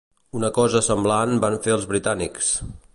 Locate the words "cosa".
0.55-0.81